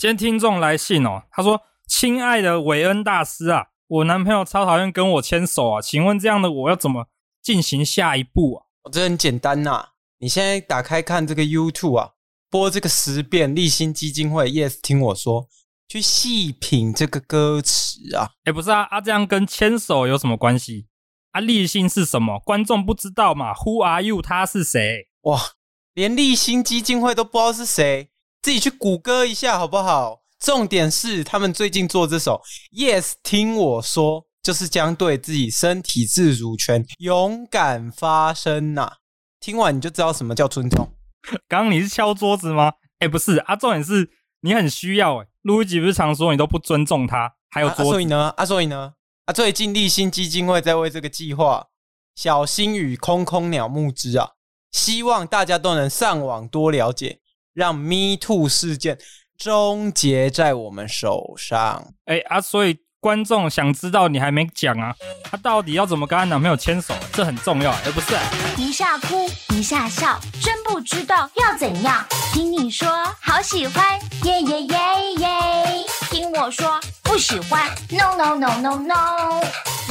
[0.00, 7.08] 今天听众来信哦，他说：“亲爱的韦恩大师啊，我男朋友超讨厌跟我牵手啊，请问这样的我要怎么
[7.42, 9.88] 进行下一步啊？”哦，这很简单呐，
[10.20, 12.12] 你现在打开看这个 YouTube 啊，
[12.48, 15.46] 播这个十遍立新基金会，Yes，听我说，
[15.86, 18.30] 去细品这个歌词啊。
[18.44, 20.86] 哎，不是啊，啊，这样跟牵手有什么关系？
[21.32, 22.38] 啊，立新是什么？
[22.38, 24.22] 观众不知道嘛？Who are you？
[24.22, 25.08] 他是谁？
[25.24, 25.38] 哇，
[25.92, 28.08] 连立新基金会都不知道是谁。
[28.42, 30.22] 自己去谷歌一下好不好？
[30.38, 32.40] 重点是他们最近做这首
[32.74, 38.96] 《Yes 听我说》，就是将对自己身体自主权勇敢发声呐、啊。
[39.38, 40.88] 听完你就知道什么叫尊重。
[41.46, 42.72] 刚刚你是敲桌子吗？
[43.00, 45.26] 哎，不是啊，重点是你很需要哎。
[45.42, 47.82] 录一吉不是常说你都不尊重他，还有桌子。
[47.82, 48.34] 啊啊、所以呢？
[48.38, 48.94] 啊，所以呢？
[49.26, 51.66] 啊，最近立新基金会在为这个计划
[52.16, 54.30] “小心与空空鸟”募资啊，
[54.72, 57.20] 希望大家都能上网多了解。
[57.54, 58.98] 让 Me Too 事件
[59.38, 61.94] 终结在我们手上。
[62.04, 64.94] 哎啊，所以观众想知道你还没讲啊？
[65.24, 66.94] 她到底要怎么跟她男朋友牵手？
[67.12, 68.14] 这很重要，而不是
[68.60, 72.04] 一下哭一下笑，真不知道要怎样。
[72.32, 72.88] 听你说
[73.20, 74.78] 好喜欢，耶耶耶
[75.18, 75.84] 耶！
[76.10, 79.42] 听我说不喜欢，No No No No No！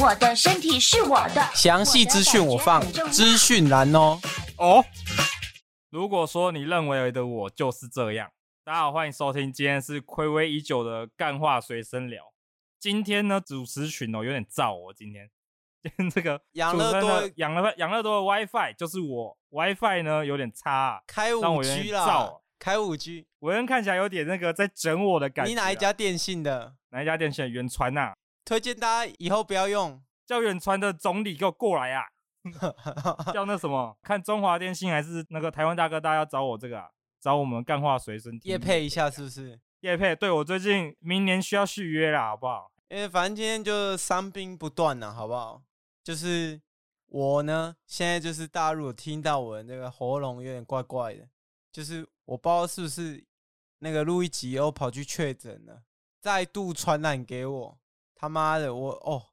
[0.01, 1.45] 我的身体是我的。
[1.53, 4.19] 详细资讯我放资讯栏哦。
[4.57, 4.85] 哦。
[5.91, 8.31] 如果说你认为的我就是这样，
[8.63, 12.31] 大家好，欢迎收听，今天是暌违已久的干话随身聊。
[12.79, 15.27] 今天呢，主持群哦有点燥哦，今天，
[15.81, 25.49] 今天这个养乐多养乐养乐多的 WiFi 就是我 WiFi 呢有点差，啊，开五 G 了，开五 G，我人看起来有点那个在整我的感觉。
[25.49, 26.75] 你哪一家电信的？
[26.89, 27.49] 哪一家电信？
[27.49, 28.13] 远传呐？
[28.45, 32.03] 推荐大家以后不要用，叫远传的总理给我过来啊！
[33.33, 33.97] 叫那什么？
[34.01, 36.89] 看中华电信还是那个台湾大哥大要找我这个啊？
[37.19, 39.59] 找我们干话随身听，业配一下是不是？
[39.81, 42.71] 叶配，对，我最近明年需要续约啦，好不好？
[42.89, 45.61] 因为反正今天就伤兵不断了，好不好？
[46.03, 46.61] 就是
[47.07, 51.27] 我呢，现在就是大家如果听到我的那个喉咙有点怪怪的，
[51.71, 53.25] 就是我不知道是不是
[53.79, 55.83] 那个路易吉又跑去确诊了，
[56.19, 57.79] 再度传染给我，
[58.15, 59.25] 他妈的我哦。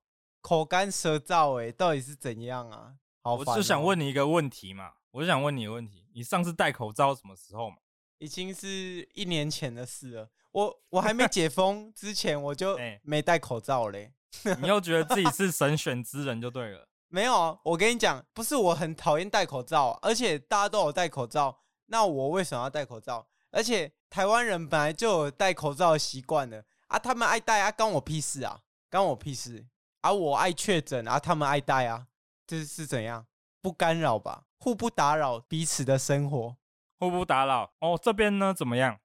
[0.43, 2.95] 口干舌燥，哎，到底是怎样啊？
[3.35, 7.77] 我就想问你一个问题嘛，我就想问你一个问题，你上次戴口罩什么时候嘛？
[8.19, 10.31] 已经是一年前的事了。
[10.53, 14.13] 我我还没 解封之前，我就没戴口罩嘞。
[14.61, 16.89] 你又觉得自己是神选之人就对了。
[17.09, 23.27] 没有啊，我跟你讲，不是我很讨厌戴口罩，而且大家都有戴口罩，那我为什么要戴口罩？
[23.51, 28.61] 而且台湾人本来就有戴口罩的习惯的啊，他们爱戴啊，关我屁事啊，
[28.91, 29.67] 关我屁事。
[30.03, 32.07] 而、啊、我爱确诊，啊，他们爱戴啊，
[32.47, 33.27] 这是怎样？
[33.61, 34.45] 不干扰吧？
[34.59, 36.57] 互不打扰彼此的生活，
[36.99, 37.75] 互不打扰。
[37.81, 39.01] 哦，这边呢怎么样？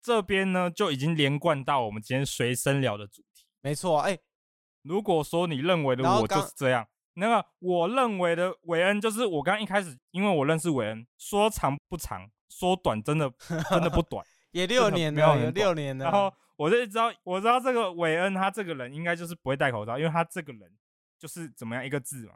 [0.00, 3.44] 这边呢就已经连贯到我们今天随身聊的主题。
[3.60, 4.20] 没错，哎、欸，
[4.82, 13.30] 如果说你认为的我就是这样，那个我认为的韦恩就是我刚刚一开始，因为我认识韦恩，说长不长，说短真的
[13.70, 16.32] 真的不短， 也六年了，有六年了，然后。
[16.58, 20.68] 我就知道，我知道这个韦恩他这个人应该就是不会戴口罩，因为他这个人
[21.16, 22.34] 就是怎么样一个字嘛，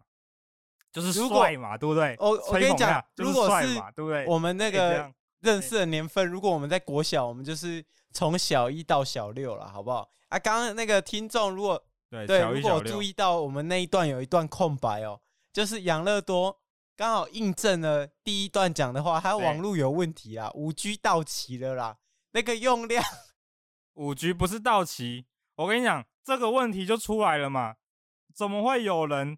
[0.92, 2.14] 就是帅嘛，对不对？
[2.20, 4.26] 我我跟你讲，如果是，对不对？
[4.26, 5.10] 我们那个
[5.40, 10.08] 认识的年份，如果我们在国小，我们就是从小一到小六了，好不好？
[10.28, 15.18] 啊，刚刚那个听众如果对对，如果注意到我们那一段有一段空白哦，
[15.52, 16.60] 就是养乐多
[16.94, 21.96] 刚好印证了第一段讲的话，他网络有问题啊，五 G 到期了啦，
[22.32, 23.02] 那个用量。
[23.94, 25.26] 五 G 不是到期，
[25.56, 27.76] 我跟你讲，这个问题就出来了嘛？
[28.34, 29.36] 怎么会有人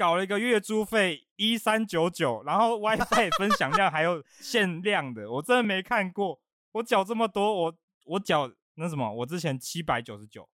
[0.00, 5.30] 搞了一个月租费一三九九，然后 WiFi 分享量还有限量的？
[5.30, 6.40] 我真的没看过。
[6.72, 7.74] 我缴这么多，我
[8.06, 9.12] 我缴那什么？
[9.12, 10.48] 我之前七百九十九，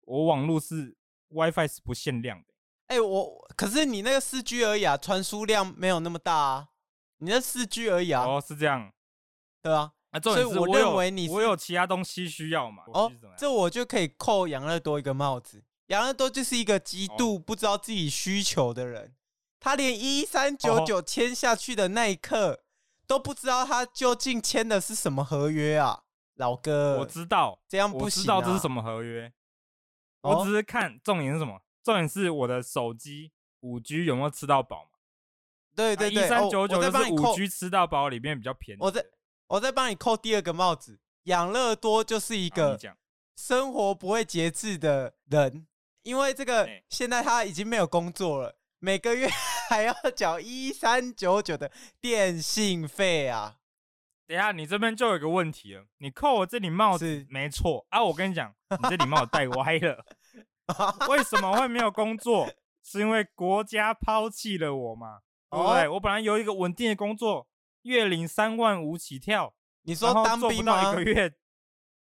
[0.00, 0.96] 我网络是
[1.28, 2.46] WiFi 是不限量的。
[2.88, 6.68] 哎、欸，我可是你那个四 G 而已啊，传输量没有那么大啊。
[7.18, 8.24] 你那四 G 而已啊。
[8.24, 8.92] 哦，是这样，
[9.62, 9.92] 对啊。
[10.10, 12.82] 啊，所以我认为你我有其他东西需要嘛？
[12.88, 15.62] 哦，这我就可以扣养乐多一个帽子。
[15.90, 19.14] 养乐多就是一个极度不知道自己需求的人，
[19.60, 22.64] 他连一三九九签下去的那一刻
[23.06, 26.02] 都不知道他究竟签的是什么合约啊，
[26.34, 26.98] 老哥。
[26.98, 29.32] 我知道这样不行，我知道这是什么合约。
[30.22, 31.60] 我只是看重点是什么？
[31.82, 34.90] 重点是我的手机五 G 有没有吃到饱嘛？
[35.74, 38.80] 对对对，一三九九就是五 G 吃到饱里面比较便宜。
[38.80, 39.04] 我在。
[39.50, 42.78] 我在帮你扣第二个帽子，养乐多就是一个
[43.34, 45.66] 生活不会节制的人，
[46.02, 49.28] 因为这个现在他已经没有工作了，每个月
[49.68, 51.70] 还要缴一三九九的
[52.00, 53.56] 电信费啊！
[54.26, 55.84] 等一下，你这边就有一个问题了。
[55.98, 60.04] 你扣我这顶帽子没错啊，我跟你讲，你这顶帽子戴歪了。
[61.08, 62.48] 为什么会没有工作？
[62.82, 65.20] 是因为国家抛弃了我嘛？
[65.50, 65.88] 对不对？
[65.88, 67.46] 我本来有一个稳定的工作，
[67.82, 69.52] 月领三万五起跳。
[69.82, 70.92] 你说当兵吗？
[70.92, 71.34] 一个月，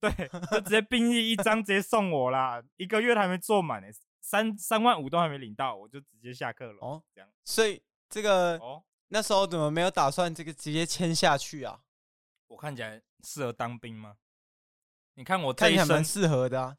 [0.10, 3.88] 对，就直接兵役一张直接送我啦，一个月他还没做满呢，
[4.20, 6.78] 三三万五都还没领到，我就直接下课了。
[6.82, 7.30] 哦，这样。
[7.46, 11.80] 所以这个哦，那时候怎么没有打算这个直接签下去啊？
[12.48, 14.18] 我看起来适合当兵吗？
[15.14, 16.78] 你看我这一身蛮适合的啊。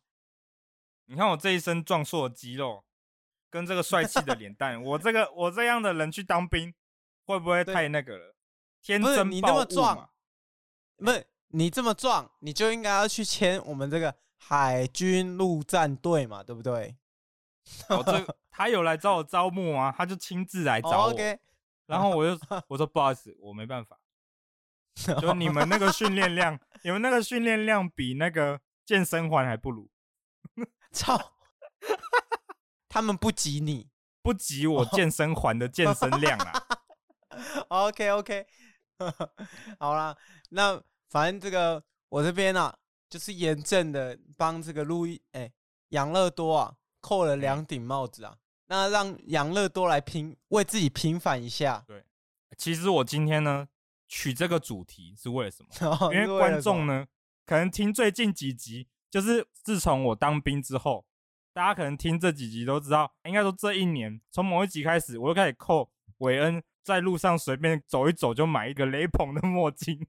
[1.07, 2.85] 你看我这一身壮硕的肌肉，
[3.49, 6.75] 跟这个帅气的脸蛋，我这个我这样的人去当兵，
[7.25, 8.35] 会不会太那个了？
[8.83, 10.11] 天生你那么壮，
[10.97, 16.97] 不是你这么壮，你就应该要去签我们这个海军陆战队嘛，对不对？
[17.89, 20.95] 我这 他有来找我招募啊，他就亲自来找我。
[21.05, 21.39] Oh, okay.
[21.87, 23.99] 然后我就 我说不好意思，我没办法。
[25.21, 29.89] 就你们那个训练量，你们那个训练量比那个健身环还不如。
[30.93, 31.35] 操！
[32.89, 33.91] 他们不及你，
[34.23, 36.67] 不及我健身环的健身量啊。
[37.69, 38.47] OK OK，
[39.79, 40.17] 好啦，
[40.51, 40.81] 那
[41.15, 42.77] 反正这个我这边啊，
[43.09, 45.49] 就是严正的帮这个路易哎
[45.91, 51.85] 养乐多啊扣了两顶帽子啊，那让养乐多来平为自己平反一下。
[51.87, 52.05] 对，
[52.59, 53.69] 其实我今天呢。
[54.07, 55.71] 取这个主题是为了什么？
[56.15, 57.07] 因为观众呢，
[57.47, 61.05] 可能听最近几集，就是自从我当兵之后，
[61.53, 70.07] 大家可能听这几集都知道，应该说这一年从某一集开始，我就开始扣韦恩在路上随便走一走就买一个雷朋的墨镜，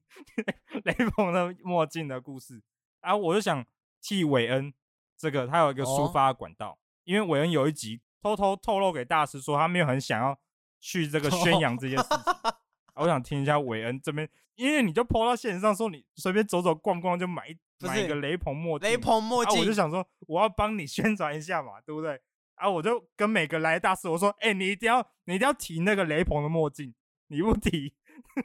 [0.84, 2.62] 雷朋的墨镜的故事。
[3.02, 3.66] 然后我就想
[4.02, 4.74] 替韦恩
[5.18, 10.38] 这个他有一个抒发管道，因为韦恩有一集偷偷透露给大师说，他没有很想要
[10.82, 12.18] 去这个宣扬这件事情。
[12.96, 22.22] 我想听一下韦恩这边，因为你就 po 到线上说你随便走走逛逛就买一买一个雷朋墨镜，雷朋墨镜，我就想说我要帮你 宣传一下嘛，对不对？
[22.56, 26.94] 啊，我就跟每个来大师我说，哎、欸，你一定要你一定要提那个雷鹏的墨镜，
[27.28, 27.94] 你不提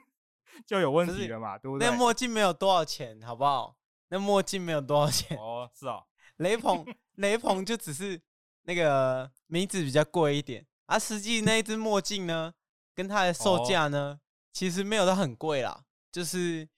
[0.67, 1.89] 就有问题了嘛，对不对？
[1.89, 3.77] 那墨镜没有多少钱，好不好？
[4.09, 6.03] 那墨镜没有多少钱哦，是 啊，
[6.39, 6.85] 雷鹏
[7.17, 8.21] 雷鹏就只是
[8.62, 12.53] 那个名字比较贵一点，啊，实际那一只墨镜呢，
[12.95, 14.19] 跟它的售价呢？
[14.19, 14.21] 哦
[14.53, 16.69] 其实没有到很贵啦，就是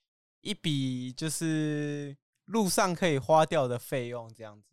[0.42, 2.14] 一笔就是
[2.44, 4.71] 路上可以花掉的费用这样子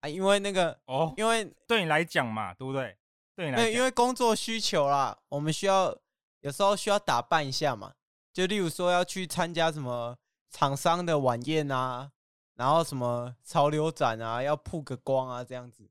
[0.00, 2.96] 啊，因为那个哦，因为对你来讲嘛，对不对？
[3.34, 5.96] 对你来讲，因为工作需求啦，我们需要
[6.40, 7.92] 有时候需要打扮一下嘛，
[8.32, 10.16] 就例如说要去参加什么
[10.50, 12.10] 厂商的晚宴啊，
[12.54, 15.88] 然后什么潮流展啊，要曝个光啊这样子，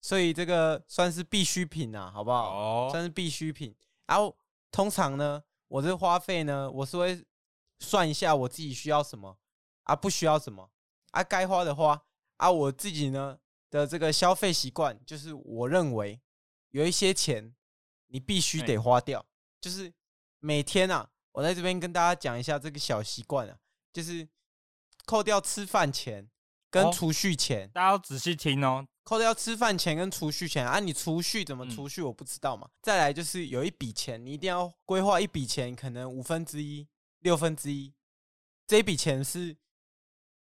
[0.00, 2.50] 所以这个算是必需品啊，好不好？
[2.50, 3.74] 哦，算是必需品。
[4.06, 4.36] 然后
[4.70, 5.42] 通常呢。
[5.70, 7.24] 我这个花费呢，我是会
[7.78, 9.38] 算一下我自己需要什么
[9.84, 10.68] 啊，不需要什么
[11.12, 12.02] 啊，该花的花
[12.40, 13.38] 啊，我自己呢
[13.68, 16.18] 的这个消费习惯就是，我认为
[16.70, 17.54] 有一些钱
[18.06, 19.24] 你必须得花掉，
[19.60, 19.92] 就是
[20.38, 23.58] 每天啊，我在这边跟大家讲一下这个小习惯啊，
[23.92, 24.26] 就是
[25.04, 26.30] 扣掉吃饭钱
[26.70, 28.86] 跟储蓄钱，大家要仔细听哦。
[29.02, 32.66] 扣掉吃饭钱跟储蓄钱啊，你储蓄怎么储蓄我不知道嘛。
[32.66, 36.88] 嗯、再来就是有一笔钱，你一定要规划一笔钱，可能五分之一、
[37.18, 37.92] 六分之一，
[38.66, 39.56] 这笔钱是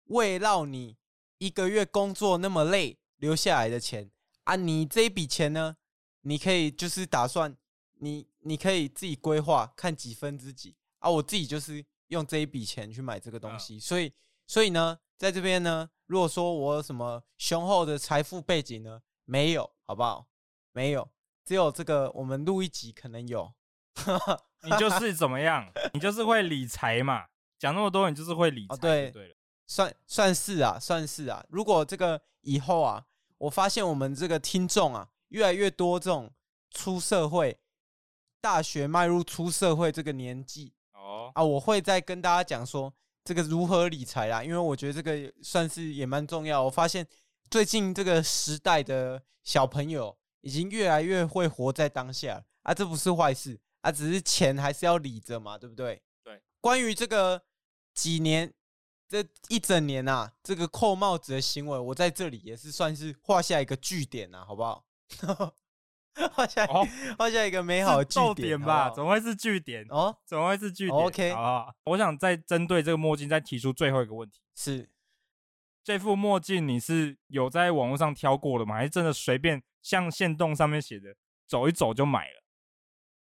[0.05, 0.97] 为让你
[1.45, 4.09] 一个月工作那么累留下来的钱
[4.45, 4.55] 啊。
[4.55, 5.75] 你这一笔钱呢，
[6.21, 7.55] 你可以就是打算
[7.99, 11.09] 你你可以自己规划看几分之几啊。
[11.09, 14.13] 我自己就是用这一笔钱去买这个东西，所以
[14.47, 15.89] 所以呢，在这边呢。
[16.05, 19.01] 如果说我有什么雄厚的财富背景呢？
[19.25, 20.27] 没有，好不好？
[20.73, 21.09] 没有，
[21.43, 23.51] 只有这个我们录一集可能有。
[24.63, 25.71] 你就是怎么样？
[25.93, 27.25] 你就是会理财嘛？
[27.57, 28.77] 讲那么多，你就是会理财。
[28.77, 29.35] 对，对了，
[29.67, 31.45] 算算是啊，算是啊。
[31.49, 33.05] 如果这个以后啊，
[33.37, 36.31] 我发现我们这个听众啊，越来越多这种
[36.71, 37.57] 出社会、
[38.41, 42.93] 大学迈入出社会这个年纪哦啊，我会再跟大家讲说。
[43.25, 44.43] 这个如何理财啦？
[44.43, 46.61] 因为我觉得这个算是也蛮重要。
[46.61, 47.07] 我发现
[47.49, 56.01] 最近这个时代的小朋友已经越来越会活在当下啊，这不是坏事啊，只是钱还是要理着嘛，对不对？
[56.21, 56.41] 对。
[56.59, 57.41] 关于这个
[57.93, 58.53] 几年
[59.13, 64.83] 这一整年啊，这个扣帽子的行为，我在这里也是算是画下一个句点呐，好不好？
[66.33, 66.81] 画下画、
[67.19, 68.89] 哦、下一个美好的句点，吧？
[68.89, 69.85] 怎么会是句点？
[69.89, 74.89] 哦，怎么会是句点？OK，好，我想再针对这个墨镜再提出最后一个问题：是
[75.83, 78.77] 这副墨镜你是有在网络上挑过的吗？
[78.77, 81.15] 还是真的随便像线动上面写的
[81.47, 82.43] 走一走就买了？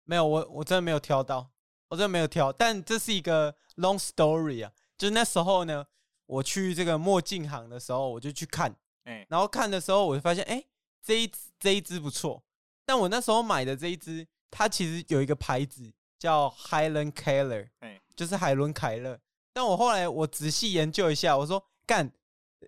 [0.05, 1.51] 没有，我我真的没有挑到，
[1.89, 4.71] 我真的没有挑，但这是一个 long story 啊。
[5.03, 5.85] 就是那时候呢，
[6.27, 10.63] 我去这个墨镜行的时候，我就去看，哎，然后看的时候，我就发现，哎，
[11.05, 11.29] 这一
[11.59, 12.41] 这一只不错。
[12.85, 19.19] 但我那时候买的这一只，它其实有一个牌子叫 Highland Keller，哎，就是海伦凯勒。
[19.51, 22.09] 但我后来我仔细研究一下，我说干，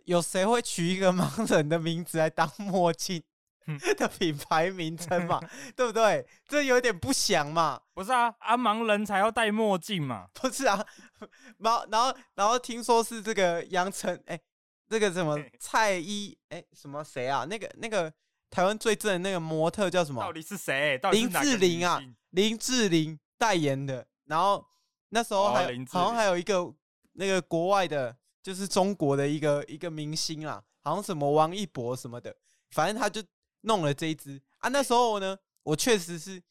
[0.04, 3.24] 有谁会取一个盲人的名字来当墨镜
[3.98, 5.40] 的品牌名称嘛？
[5.76, 6.26] 对不对？
[6.48, 7.82] 这有点不祥嘛？
[7.94, 10.28] 不是啊，啊，盲人才要戴墨镜嘛？
[10.36, 10.86] 不是啊，
[11.60, 14.40] 然后然后然后听说是这个杨丞，哎，
[14.90, 17.46] 这个什么蔡依，哎，什么谁啊？
[17.46, 18.12] 那个那个
[18.50, 20.22] 台湾最正的那个模特叫什么？
[20.22, 21.00] 到底是谁？
[21.12, 24.66] 林志玲啊，林志玲代言的，然后。
[25.10, 26.74] 那时候还、哦、好像还有一个
[27.14, 32.36] 那个国外的，就是中国的一个一个明星啊，好像什么王一博什么的，
[32.72, 33.24] 反正他就
[33.66, 34.70] 弄了这一只啊。
[34.70, 36.42] 那时候呢，我确实是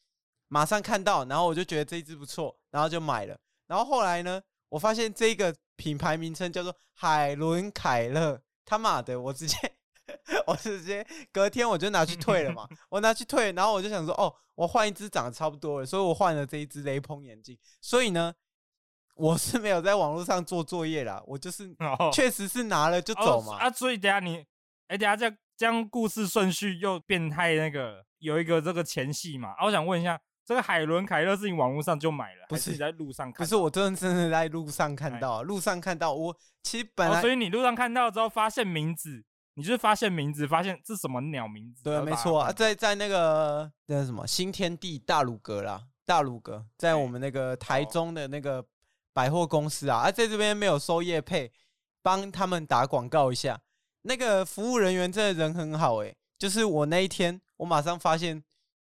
[0.47, 3.37] 马上看到，然后我就觉得这一只不错，然后就买了。
[3.67, 9.57] 然后后来呢，我发现这个品牌名称叫做海伦凯勒，他妈的，我直接
[10.47, 17.57] 我直接隔天我就拿去退了嘛， 我拿去退，然后我就想说，哦，我换一只长得差不多了，所以我换了这一只雷朋眼镜。
[17.81, 18.33] 所以呢。
[19.17, 21.73] 我是没有在网络上做作业啦，我就是
[22.11, 23.55] 确实是拿了就走嘛。
[23.55, 24.45] 啊，所以等下你，
[24.87, 29.49] 哎、欸，等下这样这样故事顺序又变态那个，有一个这个前戏嘛。
[29.57, 33.45] 啊，我想问一下，这个海伦凯勒是你网络上就买了，不是你在路上看？
[33.45, 36.13] 不是，我真的真的在路上看到，路上看到。
[36.13, 39.23] 我其实本来、哦，所以你路上看到之后发现名字，
[39.55, 41.83] 你就是发现名字，发现这是什么鸟名字？
[41.83, 48.65] 对，没错啊，在在那个那什么新天地大鲁阁啦，大鲁阁在我们那个台中的那个。
[49.15, 51.49] 百货公司啊，啊，在这边没有收业配，
[52.03, 53.57] 帮他们打广告一下。
[54.07, 58.43] 那个服务人员真的人很好诶，就是我那一天，我马上发现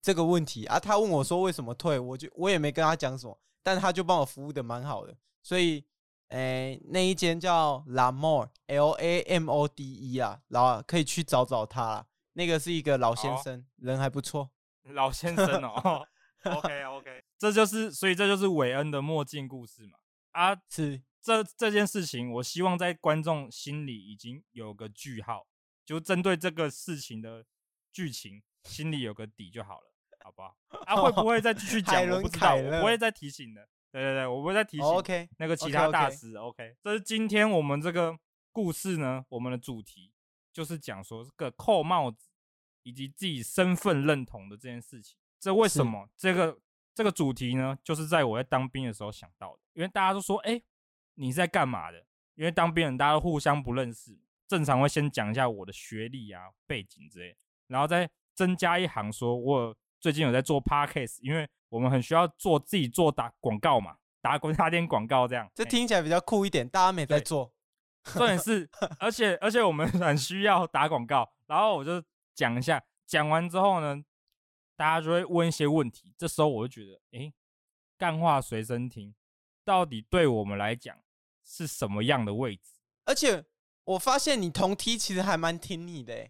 [0.02, 5.16] 这个问题啊，他问我说为什么退，我就我也没跟他讲什么，但他就帮我服务的蛮好的。
[5.42, 5.84] 所以，
[6.28, 12.06] 诶，那一间叫 Lamode L A M O D E 啊，然后可以去找找他啦。
[12.34, 14.52] 那个是一个老先生，人还不错。
[14.84, 16.06] 老先生哦，
[16.46, 19.98] OK OK，这就是所以这就是韦恩的墨镜故事嘛。
[20.32, 25.46] 啊，是这这件事情，我希望在观众心里已经有个句号，
[25.86, 27.46] 就针对这个事情的
[27.92, 29.92] 剧情，心里有个底就好了，
[30.24, 30.56] 好不好？
[30.86, 32.08] 啊，会不会再继续 讲？
[32.10, 33.68] 我不知道，我不会再提醒的。
[33.92, 34.86] 对对对，我不会再提醒。
[34.86, 36.36] OK，那个其他大师。
[36.36, 38.18] OK，这是今天我们这个
[38.52, 40.14] 故事呢，我们的主题
[40.54, 42.30] 就是讲说这个扣帽子
[42.84, 45.18] 以及自己身份认同的这件事情。
[45.40, 46.60] 这为什么这个？
[46.96, 50.62] 这个主题呢，就是在我在当兵的时候想到的，因为大家都说，哎，
[51.20, 52.06] 你是在干嘛的？
[52.36, 57.36] 因为当兵人大家都互相不认识，正常会先讲一下我的学历啊、背景之类，
[57.68, 66.68] 然后再增加一行说，我最近有在做 podcast，因为我们很需要做自己做打广告嘛，打广 打点广告这样，这听起来比较酷一点。
[66.68, 67.54] 大家没在做，
[68.04, 72.02] 重点是， 而且而且我们很需要打广告，然后我就
[72.34, 74.04] 讲一下，讲完之后呢。
[74.80, 77.34] 大家就会问一些问题，这时候我就觉得，哎，
[77.98, 79.14] 干话随身听
[79.66, 80.98] 到底对我们来讲
[81.50, 82.74] 是什么样的位置？
[83.06, 83.44] 而且
[83.86, 86.30] 我发现你同梯其实还蛮听你的，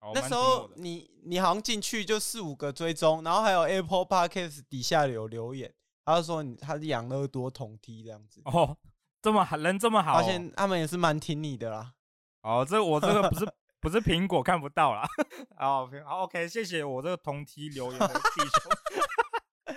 [0.00, 5.72] 哦、那时候你你好像进去就四五个追踪，然后还有 Apple Podcast 底下有留言，
[6.04, 8.40] 他就说你他是养乐多同梯这样子。
[8.46, 8.76] 哦，
[9.20, 11.92] 这么好人这么好、哦，发现他们也是蛮听你的啦。
[12.42, 13.46] 哦，这我这个不是。
[13.84, 15.06] 不是苹果看不到啦，
[15.58, 15.86] 好
[16.22, 19.76] ，OK，谢谢我这个同梯留言的弟兄。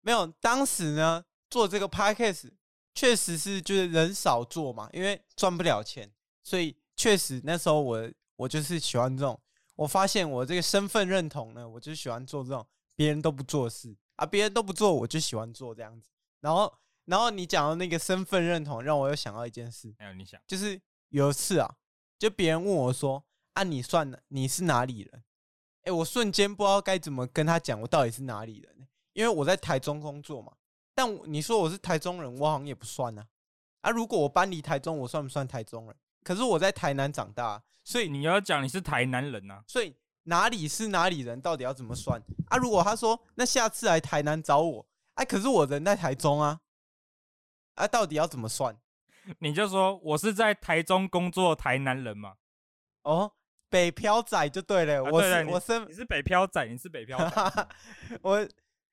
[0.00, 2.52] 没有，当时呢做这个 Podcast
[2.98, 6.10] 确实是就是人少做嘛，因为赚不了钱，
[6.42, 9.40] 所以确实那时候我我就是喜欢这种。
[9.76, 16.08] 我发现我这个身份认同呢，我就喜欢做这种别人都不做事啊，别人都不做，我就喜欢做这样子。
[16.40, 19.94] 然后，然后你讲到那个身份认同，让我又想到一件事。
[19.96, 21.76] 还有你想，就是有一次啊，
[22.18, 23.24] 就别人问我说。
[23.54, 25.24] 按、啊、你算你是哪里人？
[25.82, 28.88] 哎、欸，我瞬间不知道该怎么跟他讲，我到底是哪里人？
[29.12, 30.52] 因为我在台中工作嘛。
[30.98, 33.24] 但你说我是台中人，我好像也不算啊。
[33.82, 35.94] 啊，如果我搬离台中，我算不算台中人？
[36.24, 39.62] 可是我在台南长大，所以你要讲你是台南人啊。
[39.68, 42.56] 所以哪里是哪里人，到底要怎么算啊？
[42.56, 46.58] 如果他说那下次来台南找我，哎、啊，可是我人在台中啊，
[47.76, 48.76] 啊，到底要怎么算？
[49.38, 52.34] 你就说我是在台中工作台南人嘛。
[53.04, 53.34] 哦。
[53.70, 55.18] 北漂仔就对了，啊、我
[55.52, 57.68] 我身你是北漂仔，你是北漂仔，
[58.22, 58.48] 我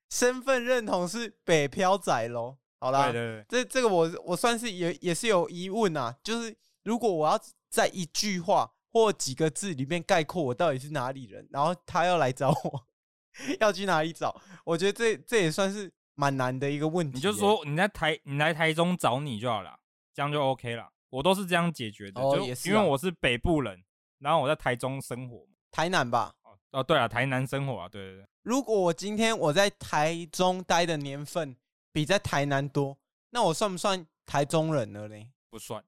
[0.09, 2.57] 身份认同是北漂仔喽。
[2.79, 12.85] 好啦，对对对，这这个我我算是也也是有疑问啊，就是如果我要在一句话或几个字里面概括我到底是哪里人，然后他要来找我，
[13.59, 14.39] 要去哪里找？
[14.65, 17.15] 我觉得这这也算是蛮难的一个问题。
[17.15, 19.79] 你就说你在台，你来台中找你就好了，
[20.13, 20.91] 这样就 OK 了。
[21.09, 23.83] 我都是这样解决的，哦、就因为我是北部人，
[24.19, 26.35] 然后我在台中生活，台南吧？
[26.75, 28.27] 哦哦，对啊，台南生活啊，对对对。
[28.43, 31.55] 如果我今天我在台中待的年份
[31.93, 32.97] 比在台南多，
[33.29, 35.15] 那我算不算台中人了呢？
[35.49, 35.83] 不算，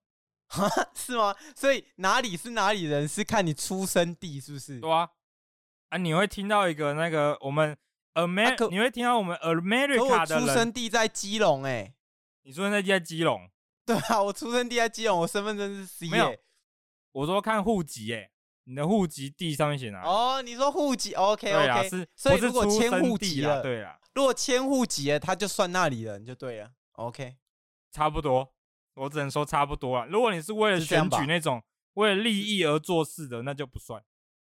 [0.96, 1.36] 是吗？
[1.56, 4.80] 所以哪里是哪里人，是看你出生地是不是？
[4.80, 5.10] 对啊，
[5.90, 7.78] 啊，你会听到一个那个我们
[8.14, 11.94] America，、你会听到我们 America 的出生地在基隆哎、欸，
[12.44, 13.50] 你出生地在基隆。
[13.86, 16.10] 对啊，我出生地在基隆，我身份证是 C。
[16.10, 16.34] 没有，
[17.12, 18.32] 我说看户籍，哎，
[18.68, 20.04] 你的户籍地上面写哪？
[20.04, 27.38] 哦，你说户籍，OK OK，是，所以如果迁户籍了，对啊，如果迁户籍了，他就算那里人就对了，OK，
[27.92, 28.54] 差不多，
[28.96, 30.06] 我只能说差不多啊。
[30.10, 34.04] 如果你是为了选举那种为了利益而做事的，那就不算。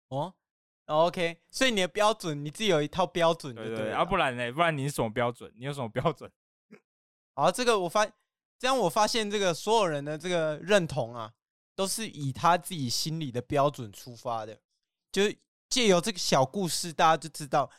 [0.08, 0.32] 哦
[0.86, 4.52] ，OK，所以你的标准你自己有一套标准，对对，啊，不然呢？
[4.52, 5.52] 不然你是什么标准？
[5.56, 6.30] 你有什么标准？
[7.34, 8.08] 好，这个我发。
[8.58, 11.32] 这样我发现，这个所有人的这个认同啊，
[11.74, 14.58] 都是以他自己心里的标准出发的。
[15.10, 15.22] 就
[15.68, 17.70] 借由这个小故事，大家就知道，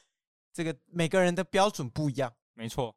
[0.51, 2.33] 这个每个人的标准不一样。
[2.53, 2.95] 没错，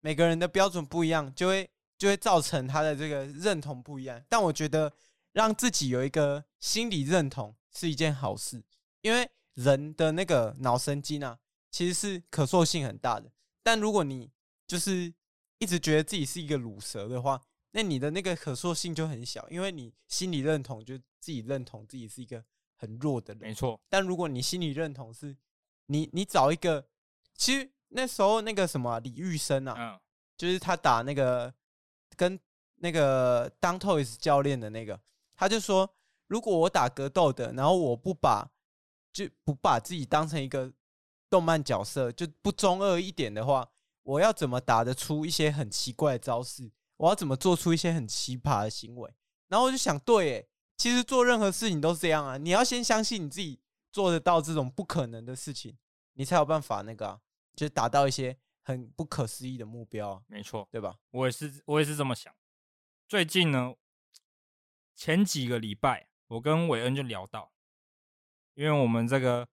[0.00, 4.22] 每个人的标准不一样，就会就会造成他的这个认同不一样。
[4.28, 4.92] 但我觉得，
[5.32, 8.62] 让自己有一个心理认同是一件好事，
[9.02, 11.38] 因为人的那个脑神经啊，
[11.70, 13.30] 其实是可塑性很大的。
[13.62, 14.30] 但如果你
[14.66, 15.12] 就是
[15.58, 17.40] 一直觉得自己是一个卤蛇的话，
[17.72, 22.42] 那你的那个可塑性就很小，因为你心理认同就自己认同自己是一个
[22.76, 23.80] 很弱的人，没错。
[23.88, 25.36] 但如果你心理认同是，
[25.86, 26.86] 你你找一个，
[27.34, 30.00] 其实那时候那个什么啊，李玉生啊，嗯，
[30.36, 31.52] 就是他打那个
[32.16, 32.38] 跟
[32.76, 35.00] 那个当 Toys 教练的那个，
[35.34, 35.94] 他就说，
[36.28, 38.50] 如果我打格斗的，然后我不把
[39.12, 40.72] 就不把自己当成一个
[41.28, 43.68] 动漫角色，就不中二一点的话。
[44.06, 46.70] 我要怎么打得出一些很奇怪的招式？
[46.96, 49.14] 我要怎么做出一些很奇葩的行为？
[49.48, 52.36] 然后我就想，对，诶，其实做任何事情都是这样啊。
[52.36, 53.60] 你要先相信你自己
[53.92, 55.76] 做得到这种不可能的事情，
[56.14, 57.20] 你才有办法那个啊，
[57.54, 60.22] 就是达到一些很不可思议的目标啊。
[60.26, 60.96] 没错，对吧？
[61.10, 62.34] 我也是，我也是这么想。
[63.08, 63.74] 最近呢，
[64.94, 67.52] 前几个礼拜，我跟韦恩就聊到，
[68.54, 69.48] 因为我们这个，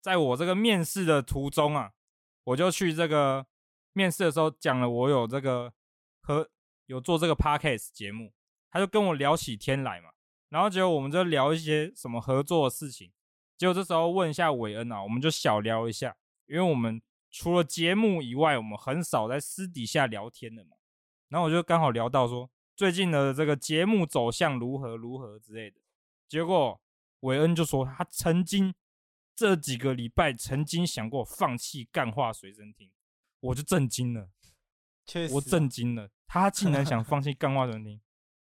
[0.00, 1.92] 在我这个面试的途中啊。
[2.44, 3.46] 我就去这个
[3.92, 5.72] 面试的时候讲了，我有这个
[6.20, 6.48] 和
[6.86, 8.32] 有做这个 podcast 节目，
[8.70, 10.10] 他就跟我聊起天来嘛，
[10.48, 13.12] 然后结果我们就聊一些什么合作的事情，
[13.56, 20.76] 结果这时候问一下韦恩啊，我们就小聊一下，因为我们除了节目以外，我们很少在私底下聊天的嘛，
[21.28, 25.80] 然后我就刚好聊到说最近的这个节目走向如何如何之类的，
[26.28, 26.80] 结果
[27.20, 28.74] 韦恩就说他曾经。
[29.36, 32.90] 这几个礼拜曾经想过放弃干话随身听，
[33.40, 34.28] 我就震惊了。
[35.06, 38.00] 确实，我震惊了，他竟然想放弃干话随身听，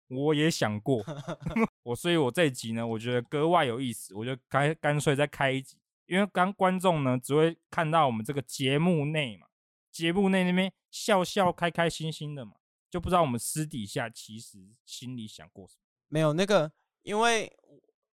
[0.10, 1.04] 我也想过。
[1.84, 9.48] 我所以，我这一集呢，我觉得格外有意思，我就干干脆再开一集，因为刚观众呢只会看到我们这个节目内嘛，
[9.92, 12.54] 节目内那边笑笑开开心心的嘛，
[12.90, 15.82] 就不知道我们私底下其实心里想过什么。
[16.08, 17.52] 没有那个，因为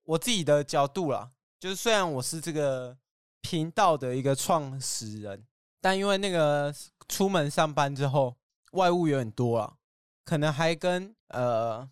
[0.05, 1.33] 我自己的角度啦。
[1.59, 2.97] 就是虽然我是这个
[3.41, 5.47] 频道的一个创始人，
[5.81, 6.75] 但因为那个
[7.09, 8.37] 出门上班之后，
[8.73, 9.77] 外务有点多啊，
[10.25, 11.89] 可能还跟呃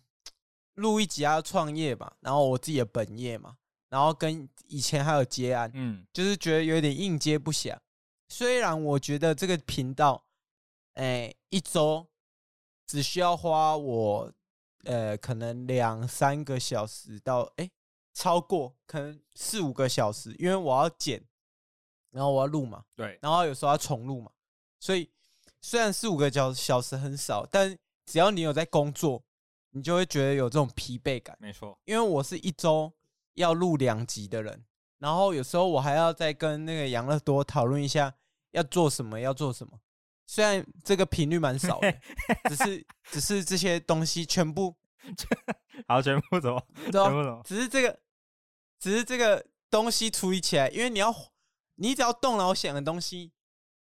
[0.75, 3.57] 录一集要创业嘛，然后我自己的本业嘛，
[3.89, 7.77] 然后跟以前还有接案，嗯，就是觉得有点应接不暇。
[8.29, 10.25] 虽然我觉得这个频道，
[10.93, 12.07] 哎，一周
[12.85, 14.31] 只需要花我
[14.83, 17.69] 呃可能两三个小时到哎。
[18.17, 21.21] 超过可能四五个小时，因为我要剪，
[22.15, 24.31] 然后我要录嘛，对，然后有时候要重录嘛，
[24.79, 25.11] 所以
[25.59, 29.21] 虽然四五个小小时很少，但只要你有在工作，
[29.71, 31.35] 你就会觉得有这种疲惫感。
[31.41, 32.93] 没错，因为我是一周
[33.33, 34.63] 要录两集的人，
[34.99, 38.15] 然后有时候我还要再跟那个养乐多讨论一下
[38.51, 39.77] 要做什么，要做什么。
[40.25, 41.93] 虽然这个频率蛮少的，
[42.49, 44.73] 只是只是这些东西全部
[45.85, 47.99] 好，全部走，全部走，只是这个。
[48.77, 51.11] 只是这个东西处理起来，因为你要，
[51.75, 53.31] 你只要动脑想的东西，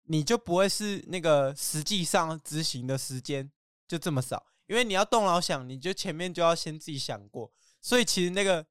[0.03, 3.51] 你就不会是那个实际上执行的时间
[3.87, 4.47] 就这么少。
[4.67, 8.65] 因为你要动脑想，你就前面就要先自己想过，所以其实那个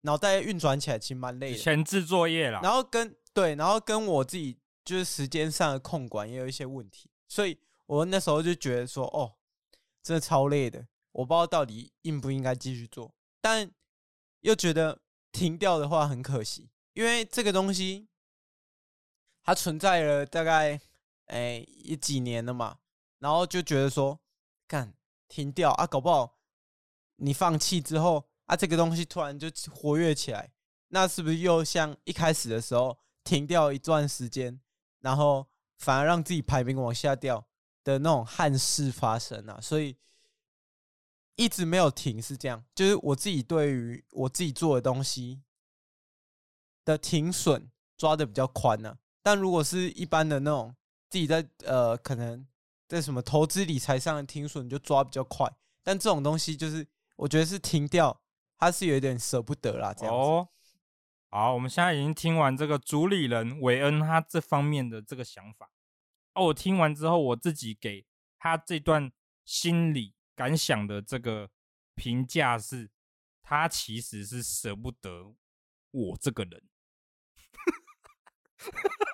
[0.00, 1.58] 脑袋运转起来其实蛮累的。
[1.58, 9.34] 前置作业啦，然后跟对，然后跟我自己就是时间上的控管也有一些问题，所以我那时候就觉得说，哦，
[10.02, 13.70] 真的超累的，我不知道到底应不应该继续做，但
[14.40, 15.00] 又觉得。
[15.34, 18.06] 停掉的话很可惜，因为这个东西
[19.44, 20.80] 它存在了大概
[21.26, 22.78] 哎，一几年了嘛，
[23.18, 24.18] 然后就觉得说，
[24.66, 24.94] 干
[25.28, 26.38] 停掉啊，搞不好
[27.16, 30.52] 你放弃之后啊，这个东西突然就活跃起来，
[30.88, 34.60] 那是不是又像一开始的时候停掉一段时间，
[35.00, 37.46] 然后反而让自己排名往下掉
[37.82, 39.60] 的那种憾事发生啊？
[39.60, 39.96] 所以
[41.36, 45.42] 一直没有停是这样，就是我自己对于我自己做的东西
[46.84, 50.76] 的停损抓的比较宽呢、但如果是一般的那种。
[51.10, 52.44] 自己在呃，可能
[52.88, 55.48] 在什么投资理财上的停损就抓比较快，
[55.84, 56.84] 但这种东西就是
[57.14, 58.20] 我觉得是停掉，
[58.58, 59.94] 他是有点舍不得啦。
[59.94, 60.48] 这样哦，
[61.30, 65.70] 好，我们现在已经听完这个主理人韦恩他这方面的这个想法。
[66.32, 68.04] 哦，我听完之后，我自己给
[68.36, 69.12] 他这段
[69.44, 71.48] 心理感想的这个
[71.94, 72.90] 评价是，
[73.40, 75.36] 他其实是舍不得
[75.92, 76.64] 我这个人。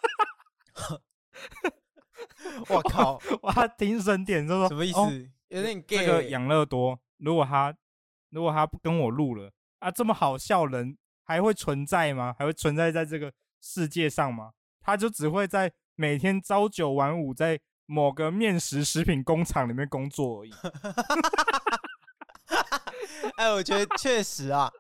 [2.69, 3.21] 我靠！
[3.43, 4.99] 哇，停损点就说什么意思？
[4.99, 5.11] 哦、
[5.49, 5.99] 有点 gay。
[5.99, 7.75] 这个养乐多，如果他
[8.31, 12.35] 如果他不跟我录了啊，这么好笑人还会存在吗？
[12.39, 14.53] 还会存在在这个世界上吗？
[14.81, 20.51] 他就只会在每天朝九晚五，在某个面食食品工厂里面工作而已。
[23.37, 24.71] 哎，我觉得确实啊，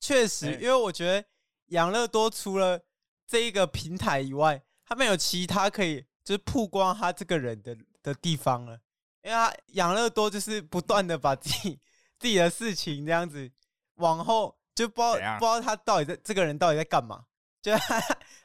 [0.00, 1.24] 确实，因为我觉得
[1.68, 2.80] 养乐多除了
[3.26, 4.62] 这一个平台以外，
[4.92, 6.04] 他没有其他可以。
[6.24, 8.78] 就是曝光他这个人的的地方了，
[9.24, 11.80] 因为他养乐多就是不断的把自己
[12.16, 13.50] 自己的事情这样子
[13.96, 17.24] 往后，就不知道不知道他到底在这个人到底在干嘛，
[17.60, 18.00] 就他，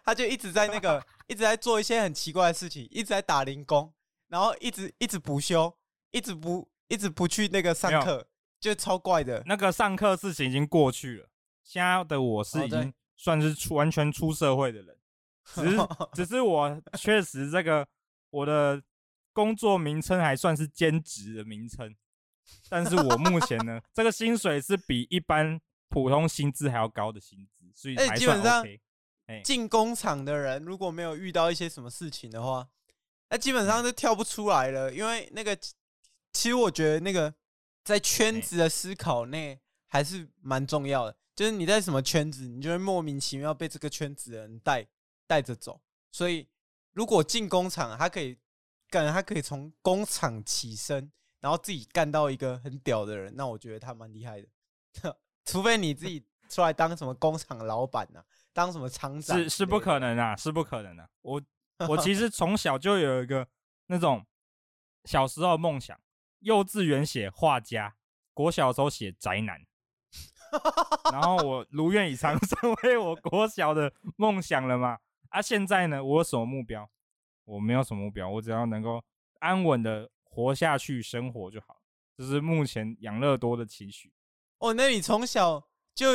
[0.05, 3.93] 他就一直在那个 一直在做一些很奇怪的事情，一直在打零工，
[4.29, 5.71] 然后一直一直补休，
[6.10, 8.27] 一直不一直不去那个上课，
[8.60, 9.43] 就超怪的。
[9.45, 11.29] 那个上课事情已经过去了，
[11.63, 14.96] 现在的我是已经算是出完全出社会的人。
[15.53, 15.77] 只是，
[16.13, 17.88] 只是我确实这个
[18.29, 18.81] 我的
[19.33, 21.95] 工作名称还算是兼职的名称，
[22.69, 28.17] 但是我目前呢， 这个薪水是比一般普通薪资还要高的薪资，所以还算 OK。
[28.17, 32.67] 基本上，进工厂的人如果没有遇到一些什么事情的话，
[33.29, 34.93] 那基本上就跳不出来了。
[34.93, 35.55] 因为那个，
[36.33, 37.33] 其实我觉得那个
[37.83, 44.88] 在圈子的思考内还是蛮重要的，就是你在什么圈子，你就会莫名其妙被这个圈子的人带。
[45.27, 45.79] 带着走，
[46.11, 46.47] 所以
[46.93, 48.37] 如果进工厂，他可以
[48.89, 51.11] 干，他可以从工厂起身，
[51.41, 54.47] 然后自己干到一个很屌的人，那我觉得他蛮厉害的。
[55.45, 61.09] 除非你自己出来当什么工厂老板呐、啊，当什么厂长是是不可能啊，是不可能的、啊。
[61.21, 61.41] 我
[61.87, 63.47] 我其实从小就有一个
[63.87, 64.25] 那种
[65.03, 65.99] 小时候的梦想，
[66.39, 67.95] 幼稚园写画家，
[68.33, 69.61] 国小的时候写宅男。
[71.11, 74.97] 然后我如愿以偿，成为我国小的梦想了嘛。
[75.29, 76.03] 啊，现在呢？
[76.03, 76.89] 我有什么目标？
[77.45, 79.03] 我没有什么目标，我只要能够
[79.39, 81.81] 安稳的活下去，生活就好。
[82.17, 84.11] 这是目前养乐多的期许。
[84.59, 86.07] 哦，那你从小就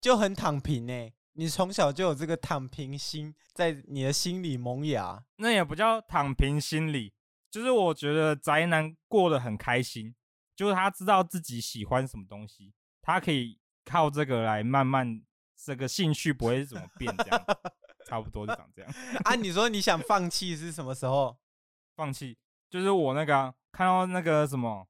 [0.00, 1.12] 就很躺平呢？
[1.34, 5.24] 你从小就有这个躺平心在你的心里萌芽？
[5.36, 7.12] 那也不叫躺平心理，
[7.50, 10.14] 就是我觉得宅男过得很开心，
[10.54, 15.22] 就是他知道自己喜欢什么东西，他可以靠这个来慢慢
[15.56, 17.44] 这个兴趣不会怎么变这样。
[18.04, 18.90] 差不多就长这样
[19.24, 19.34] 啊！
[19.34, 21.36] 你说你想放弃是什么时候？
[21.96, 22.36] 放弃
[22.68, 24.86] 就是我那个、啊、看到那个什么，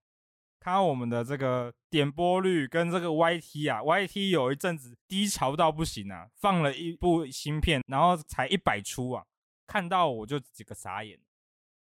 [0.59, 9.24] 看到我们的这个点播率跟这个 YT 啊，YT 有一阵子低潮到不行啊，放了一部新片，然后才一百出啊，
[9.66, 11.18] 看到我就几个傻眼，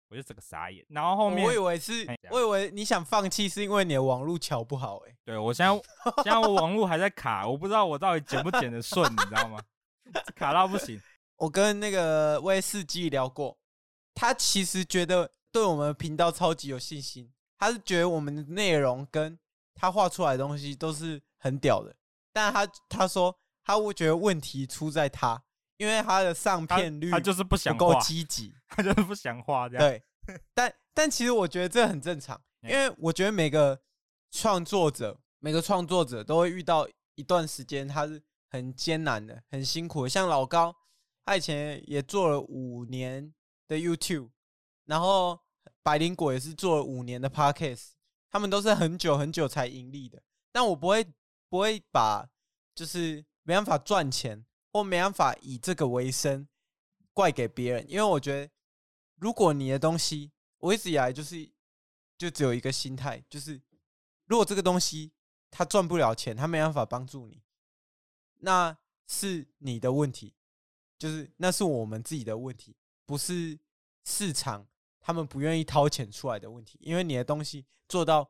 [0.09, 0.85] 我就整个傻眼。
[0.89, 5.17] 然后后面我以为是，我以为你想放弃是因为你的网络桥不好哎、欸。
[5.25, 5.73] 对，我现在
[6.23, 9.59] 现在我网络还在卡，我不知道我到底剪不剪得顺，你知道吗？
[10.35, 11.01] 卡到不行。
[11.37, 13.57] 我跟那个威士忌聊过，
[14.13, 19.37] 他其实觉得对我们频道超级有信心，他是觉得我们的内容跟
[19.75, 21.95] 他画出来的东西都是很屌的，
[22.33, 25.43] 但他他说他会觉得问题出在他，
[25.77, 29.87] 因为他的上片率他就是不想够积极，他就是不想画这样。
[29.87, 30.03] 对，
[30.55, 33.79] 但但其实我觉得这很正常，因为我觉得每个
[34.31, 38.19] 创作者每个创作者都会遇到一段时间，他是
[38.49, 40.75] 很艰难的，很辛苦的，像老高。
[41.27, 43.33] 他以前也做了五年
[43.67, 44.29] 的 YouTube，
[44.85, 45.37] 然后
[45.83, 47.89] 百灵果也是做了五年的 Podcast，
[48.29, 50.23] 他们都是很久很久才盈利的。
[50.53, 51.05] 但我不会
[51.49, 52.25] 不会把
[52.73, 56.47] 就是没办法赚钱或没办法以这个为生
[57.11, 58.49] 怪给别人，因为我觉得
[59.17, 61.51] 如果你的东西，我一直以来就是
[62.17, 63.61] 就只有一个心态，就是
[64.27, 65.11] 如果这个东西
[65.51, 67.43] 它赚不了钱，它没办法帮助你，
[68.35, 70.35] 那是你的问题。
[70.97, 73.57] 就是那是我们自己的问题，不是
[74.03, 74.67] 市场
[74.99, 78.29] 他们不愿意掏钱出来的问题，因为你的东西做到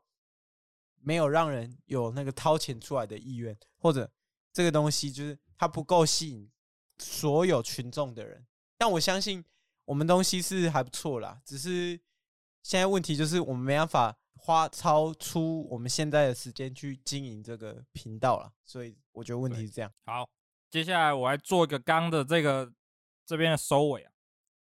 [0.99, 4.11] 没有让人有那个掏钱出来的意愿，或者
[4.51, 6.49] 这个东西就是它不够吸引
[6.97, 8.45] 所有群众的人。
[8.77, 9.43] 但我相信
[9.85, 11.99] 我们东西是还不错啦，只是
[12.63, 19.91] 现在问题就是我们没办法花超出我们现在的时间去经营这个频道了，所以我觉得问题是这样。
[20.05, 20.29] 好，
[20.69, 22.73] 接下来我来做一个刚的这个
[23.25, 24.11] 这边的收尾啊。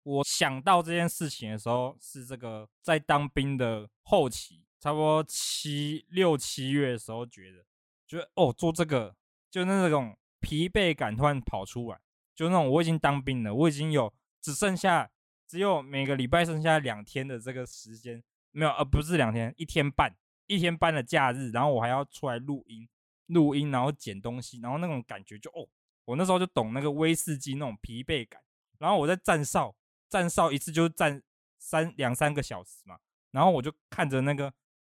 [0.03, 7.64] 我想到这件事情的时候，是这个在当兵的后期，差不多七六七月的时候，觉得，
[8.07, 9.17] 觉得哦，做这个
[9.51, 11.99] 就那种疲惫感突然跑出来，
[12.35, 14.12] 就那种我已经当兵了，我已经有
[14.43, 15.11] 只剩下
[15.47, 20.14] 只有每个礼拜剩下两天的这个时间，没有，而不是两天，一天半，
[20.47, 22.87] 一天半的假日，然后我还要出来录音，
[23.29, 25.67] 录音，然后剪东西，然后那种感觉就哦，
[26.05, 28.43] 我那时候就懂那个威士忌那种疲惫感，
[28.79, 29.75] 然后我在站哨。
[30.07, 31.21] 站哨一次就站
[31.59, 32.97] 三两三个小时嘛，
[33.33, 34.53] 然后我就看着那个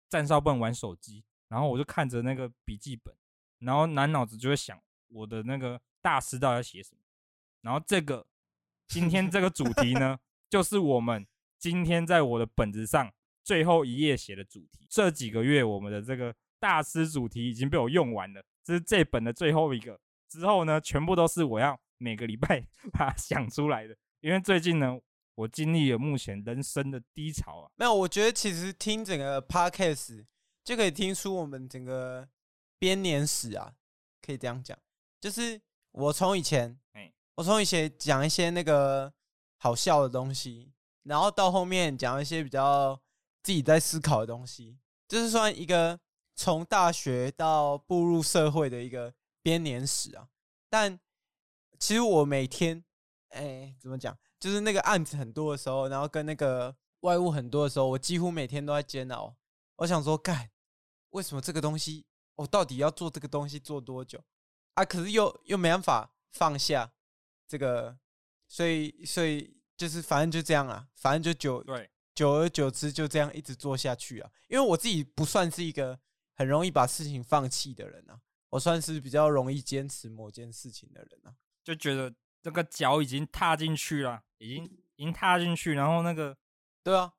[0.09, 3.13] 站哨不能玩手机，然后我就看着那个笔记本，
[3.59, 7.01] 然后满脑子就会想我的那个大师到底要写什么。
[7.63, 8.25] 然后这个
[8.87, 10.17] 今天这个主题呢，
[10.49, 11.27] 就是我们
[11.59, 14.87] 今天在我的本子上最后一页写的主题。
[14.89, 19.99] 这几个月我们的这个大师主题已经被我用完了，这是这本的最后一个。
[20.29, 22.61] 之后呢，全部都是我要每个礼拜
[22.93, 24.99] 把它想出来的，因为最近呢。
[25.39, 30.27] 我经历了目前人生的低潮啊，没有，我觉得其实听整个 podcast
[30.65, 32.29] 就可以听出我们整个
[32.77, 33.73] 编年史啊，
[34.21, 34.77] 可以这样讲，
[35.21, 35.61] 就是
[35.93, 36.77] 我从以前，
[37.37, 39.13] 我从以前讲一些那个
[39.59, 40.73] 好笑的东西，
[41.05, 43.01] 然后到后面讲一些比较
[43.45, 46.01] 自己在思考的东西，就是算一个
[46.35, 49.15] 从大学到步入社会的一个
[49.49, 50.29] 编年史啊。
[50.69, 51.01] 但
[51.79, 52.85] 其实我每天，
[53.31, 54.15] 哎，怎么讲？
[54.39, 59.35] 就是那个案子很多的时候，然后跟那个外务很多的时候，我几乎每天都在煎熬。
[59.77, 60.51] 我想说，干，
[61.11, 64.23] 为什么这个东西，我到底要做这个东西做多久
[64.75, 64.85] 啊？
[64.85, 66.93] 可是又又没办法放下
[67.47, 67.99] 这个，
[68.47, 74.31] 所以所以就是反正就这样啊，反正就久对，久而久之就这样一直做下去啊。
[74.49, 75.99] 因为我自己不算是一个
[76.35, 82.15] 很容易把事情放弃的人啊，我算是比较容易坚持某件事情的人啊，就觉得。
[82.41, 86.39] 这个脚已经踏进去了，已经已经踏进去，然后那个，
[86.85, 87.13] 对啊，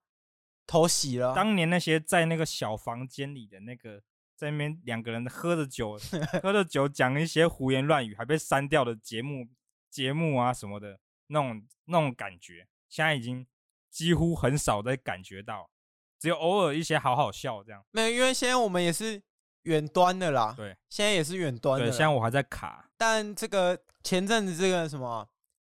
[0.66, 1.36] 头洗了。
[1.36, 4.02] 当年那些在那个小房间里的那个，
[4.38, 6.00] 在那边两个人喝着酒，
[6.42, 9.46] 喝着酒讲一些胡言乱语，还被删掉的节目
[9.90, 13.46] 节目啊什么的，那种那种感觉，现在已经
[13.92, 15.70] 几乎很少在感觉到，
[16.18, 17.86] 只有偶尔一些好好笑这样。
[17.92, 19.22] 没有，因为现在我们也是。
[19.64, 21.86] 远端的啦，对，现在也是远端的。
[21.86, 22.90] 对，现在我还在卡。
[22.98, 25.28] 但这个前阵子这个什么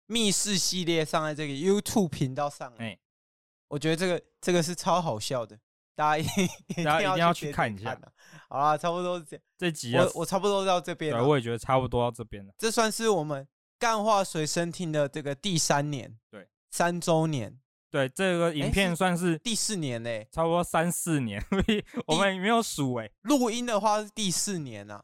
[0.06, 3.00] 密室系列上在这个 YouTube 频道上，哎、欸，
[3.68, 5.58] 我觉得这个这个是超好笑的，
[5.94, 7.98] 大家一定大家一定要去看一下。
[8.48, 9.42] 好啦，差不多是这样。
[9.56, 11.20] 这集我我差不多到这边了。
[11.20, 12.52] 对，我也觉得差不多到这边了。
[12.58, 13.46] 这算是我们
[13.78, 17.58] 干话随身听的这个第三年，对，三周年。
[17.90, 21.44] 对，这个影片算是第四年嘞，差不多三四年，
[22.06, 23.10] 我们也没有数哎。
[23.22, 25.02] 录音的话是第四年呐，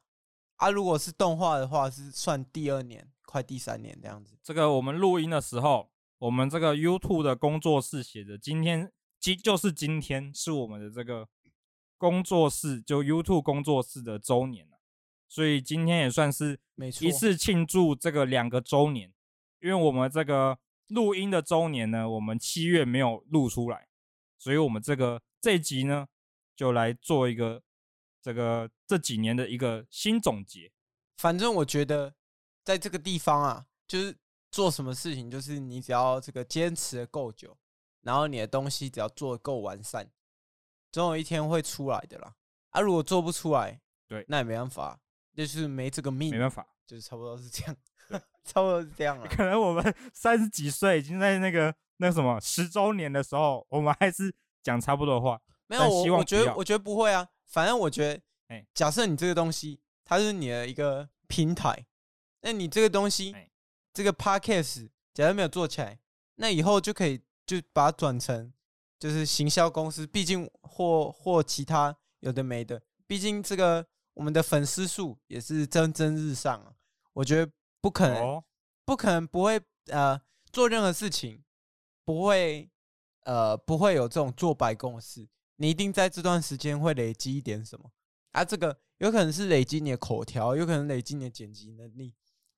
[0.54, 4.38] 啊，如果是动画的话是算第二年，快第三年这样子。
[4.40, 11.26] 这个我们录音的时候，我们这个 YouTube 的工作室写着今天，今就是今天是我们的这个
[11.98, 14.78] 工作室，就 YouTube 工作室的周年了，
[15.26, 16.60] 所以今天也算是
[17.00, 19.12] 一次庆祝这个两个周年，
[19.60, 20.58] 因为我们这个。
[20.88, 23.88] 录音的周年呢，我们七月没有录出来，
[24.38, 26.06] 所以我们这个这一集呢，
[26.54, 27.62] 就来做一个
[28.22, 30.72] 这个这几年的一个新总结。
[31.16, 32.14] 反正我觉得，
[32.62, 34.16] 在这个地方啊，就是
[34.50, 37.56] 做什么事情，就是你只要这个坚持的够久，
[38.02, 40.10] 然后你的东西只要做的够完善，
[40.92, 42.36] 总有一天会出来的啦。
[42.70, 45.00] 啊，如果做不出来，对，那也没办法，
[45.34, 47.76] 就是没这个命，没办法，就是差不多是这样。
[48.46, 49.26] 差不多是这样了。
[49.26, 54.32] 可能我们 三十几岁，已经在那个那什么十周年的时候，我们还是
[54.62, 55.38] 讲差不多的话。
[55.66, 57.28] 没有，我我觉得我觉得不会啊。
[57.44, 61.86] 反正我觉得，哎，假设你这个东西它是你的一个平台，
[62.42, 63.34] 那你这个东西
[63.92, 65.98] 这个 podcast 假设没有做起来，
[66.36, 68.52] 那以后就可以就把它转成
[68.98, 76.72] 就是行销公司，毕竟或或其他有的没的，毕竟这个我们的粉丝数也是蒸蒸日上啊。
[77.12, 77.50] 我觉得。
[77.86, 78.42] 不可能，
[78.84, 79.60] 不可能不会
[79.92, 80.20] 呃
[80.50, 81.44] 做任何事情，
[82.04, 82.68] 不会
[83.22, 85.28] 呃不会有这种做白工的事。
[85.58, 87.88] 你一定在这段时间会累积一点什么
[88.32, 88.44] 啊？
[88.44, 92.12] 这个有可能是累积你的口条，有可能累积你的剪辑能力。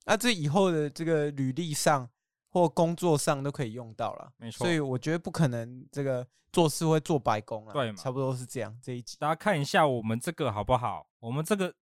[0.07, 2.09] 那这以后的这个履历上
[2.49, 4.33] 或工作上都可以用到了。
[4.38, 7.73] 没错，所以我觉得不可能这个做事会做白工了。
[7.75, 8.75] 对嘛，差不多是这样。
[8.83, 11.07] 这一集大家看一下我们这个好不好？
[11.19, 11.75] 我们这个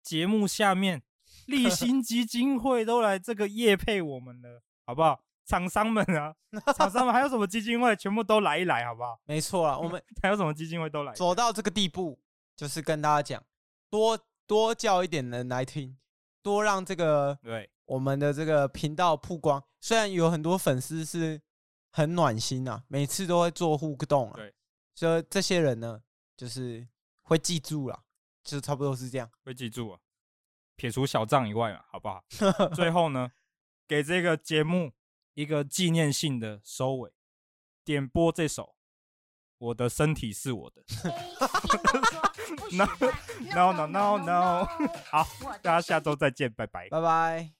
[0.00, 1.02] 节目下面
[1.46, 5.20] 立新基金会都来这个业配我们了，好不好？
[5.46, 6.34] 厂商们啊，
[6.74, 9.20] 厂商们还有什么基金会，全部都来一来，好不好？
[9.24, 11.12] 没错啊，我们 还有什么基金会都来。
[11.12, 12.18] 走到这个地步，
[12.56, 13.44] 就是跟大家讲，
[13.90, 15.98] 多多叫一点人来听，
[16.42, 19.62] 多让这个对我们的这个频道曝光。
[19.80, 21.38] 虽然有很多粉丝是
[21.90, 24.54] 很暖心啊，每次都会做互动啊，对，
[24.94, 26.00] 所以这些人呢，
[26.38, 26.88] 就是
[27.24, 28.02] 会记住了，
[28.42, 30.00] 就差不多是这样，会记住啊。
[30.76, 32.22] 撇除小账以外嘛，好不好？
[32.74, 33.30] 最后呢，
[33.86, 34.92] 给这个节目。
[35.36, 37.12] 一个纪念性的收尾，
[37.84, 38.62] 点播这首
[39.58, 40.84] 《我的身体是我的》。
[42.70, 42.86] no
[43.52, 44.64] no no no no，
[45.10, 45.26] 好，
[45.60, 47.54] 大家下周再见，拜拜，拜拜。